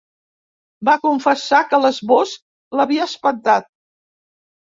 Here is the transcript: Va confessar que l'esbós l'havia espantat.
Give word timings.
Va 0.87 0.95
confessar 1.01 1.59
que 1.73 1.81
l'esbós 1.83 2.33
l'havia 2.79 3.05
espantat. 3.13 3.67